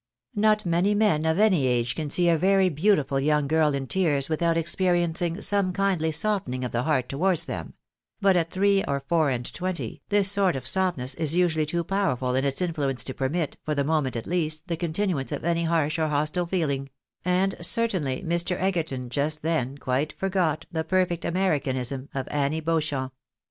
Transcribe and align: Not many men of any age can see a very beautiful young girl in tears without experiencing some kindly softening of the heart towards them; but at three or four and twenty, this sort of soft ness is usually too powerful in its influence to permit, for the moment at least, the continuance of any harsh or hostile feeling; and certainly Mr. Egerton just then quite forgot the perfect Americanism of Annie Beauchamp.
Not 0.33 0.65
many 0.65 0.95
men 0.95 1.27
of 1.27 1.37
any 1.37 1.67
age 1.67 1.93
can 1.93 2.09
see 2.09 2.27
a 2.27 2.35
very 2.35 2.69
beautiful 2.69 3.19
young 3.19 3.47
girl 3.47 3.75
in 3.75 3.85
tears 3.85 4.29
without 4.29 4.57
experiencing 4.57 5.41
some 5.41 5.71
kindly 5.71 6.11
softening 6.11 6.63
of 6.63 6.71
the 6.71 6.81
heart 6.81 7.07
towards 7.07 7.45
them; 7.45 7.75
but 8.19 8.35
at 8.35 8.49
three 8.49 8.83
or 8.85 9.01
four 9.07 9.29
and 9.29 9.45
twenty, 9.53 10.01
this 10.09 10.31
sort 10.31 10.55
of 10.55 10.65
soft 10.65 10.97
ness 10.97 11.13
is 11.13 11.35
usually 11.35 11.67
too 11.67 11.83
powerful 11.83 12.33
in 12.33 12.45
its 12.45 12.63
influence 12.63 13.03
to 13.03 13.13
permit, 13.13 13.57
for 13.63 13.75
the 13.75 13.83
moment 13.83 14.15
at 14.15 14.25
least, 14.25 14.67
the 14.67 14.75
continuance 14.75 15.31
of 15.31 15.45
any 15.45 15.65
harsh 15.65 15.99
or 15.99 16.07
hostile 16.07 16.47
feeling; 16.47 16.89
and 17.23 17.53
certainly 17.61 18.23
Mr. 18.23 18.59
Egerton 18.59 19.07
just 19.07 19.43
then 19.43 19.77
quite 19.77 20.13
forgot 20.13 20.65
the 20.71 20.83
perfect 20.83 21.25
Americanism 21.25 22.09
of 22.15 22.27
Annie 22.31 22.59
Beauchamp. 22.59 23.13